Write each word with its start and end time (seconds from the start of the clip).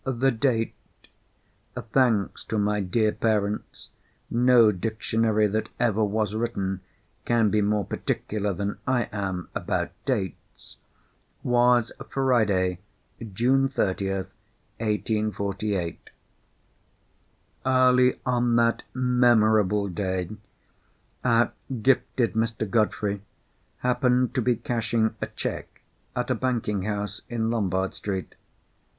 The 0.03 0.31
date—thanks 0.31 2.43
to 2.45 2.57
my 2.57 2.79
dear 2.81 3.11
parents, 3.11 3.89
no 4.31 4.71
dictionary 4.71 5.45
that 5.49 5.69
ever 5.79 6.03
was 6.03 6.33
written 6.33 6.81
can 7.23 7.51
be 7.51 7.61
more 7.61 7.85
particular 7.85 8.51
than 8.51 8.79
I 8.87 9.09
am 9.11 9.49
about 9.53 9.91
dates—was 10.07 11.91
Friday, 12.09 12.79
June 13.31 13.67
30th, 13.69 14.35
1848. 14.79 16.09
Early 17.63 18.19
on 18.25 18.55
that 18.55 18.81
memorable 18.95 19.87
day, 19.87 20.29
our 21.23 21.51
gifted 21.83 22.33
Mr. 22.33 22.67
Godfrey 22.67 23.21
happened 23.81 24.33
to 24.33 24.41
be 24.41 24.55
cashing 24.55 25.15
a 25.21 25.27
cheque 25.27 25.83
at 26.15 26.31
a 26.31 26.35
banking 26.35 26.81
house 26.85 27.21
in 27.29 27.51
Lombard 27.51 27.93
Street. 27.93 28.33